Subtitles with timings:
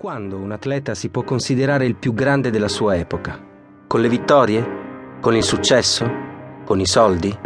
[0.00, 3.38] Quando un atleta si può considerare il più grande della sua epoca?
[3.86, 5.18] Con le vittorie?
[5.20, 6.10] Con il successo?
[6.64, 7.38] Con i soldi?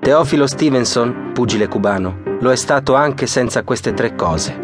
[0.00, 4.58] Teofilo Stevenson, pugile cubano, lo è stato anche senza queste tre cose.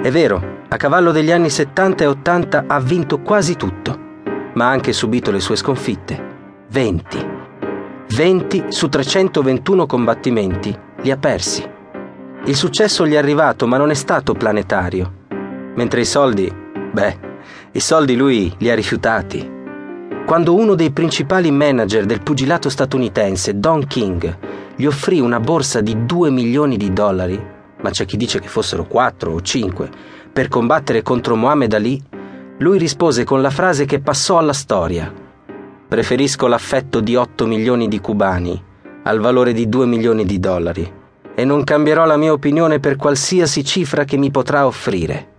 [0.00, 3.94] È vero, a cavallo degli anni 70 e 80 ha vinto quasi tutto,
[4.54, 6.18] ma ha anche subito le sue sconfitte.
[6.70, 7.28] 20.
[8.16, 11.70] 20 su 321 combattimenti li ha persi.
[12.46, 15.20] Il successo gli è arrivato, ma non è stato planetario
[15.74, 16.52] Mentre i soldi,
[16.92, 17.18] beh,
[17.72, 19.50] i soldi lui li ha rifiutati.
[20.24, 24.38] Quando uno dei principali manager del pugilato statunitense, Don King,
[24.76, 27.38] gli offrì una borsa di 2 milioni di dollari,
[27.80, 29.90] ma c'è chi dice che fossero 4 o 5,
[30.32, 32.02] per combattere contro Muhammad Ali,
[32.58, 35.12] lui rispose con la frase che passò alla storia.
[35.86, 38.62] Preferisco l'affetto di 8 milioni di cubani
[39.02, 40.92] al valore di 2 milioni di dollari
[41.34, 45.33] e non cambierò la mia opinione per qualsiasi cifra che mi potrà offrire.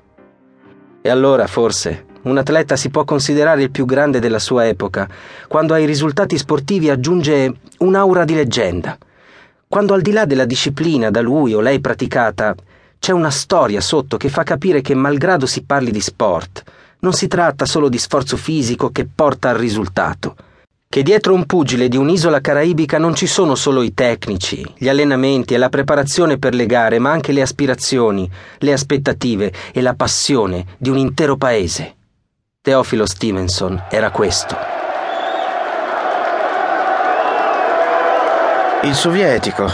[1.05, 5.07] E allora, forse, un atleta si può considerare il più grande della sua epoca,
[5.47, 8.97] quando ai risultati sportivi aggiunge un'aura di leggenda,
[9.67, 12.55] quando al di là della disciplina da lui o lei praticata,
[12.97, 16.63] c'è una storia sotto che fa capire che malgrado si parli di sport,
[17.01, 20.35] non si tratta solo di sforzo fisico che porta al risultato,
[20.95, 25.53] che dietro un pugile di un'isola caraibica non ci sono solo i tecnici, gli allenamenti
[25.53, 30.65] e la preparazione per le gare, ma anche le aspirazioni, le aspettative e la passione
[30.77, 31.95] di un intero paese.
[32.61, 34.55] Teofilo Stevenson era questo.
[38.83, 39.69] Il sovietico.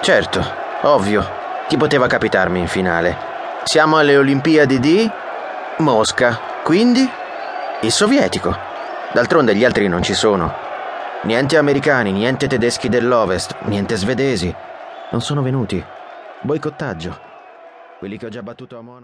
[0.00, 0.44] Certo,
[0.80, 1.24] ovvio.
[1.68, 3.16] Chi poteva capitarmi in finale?
[3.62, 5.08] Siamo alle Olimpiadi di
[5.76, 7.08] Mosca, quindi
[7.82, 8.77] il sovietico.
[9.12, 10.52] D'altronde gli altri non ci sono.
[11.22, 14.54] Niente americani, niente tedeschi dell'Ovest, niente svedesi.
[15.10, 15.82] Non sono venuti.
[16.42, 17.18] Boicottaggio.
[17.98, 18.96] Quelli che ho già battuto a Monaco.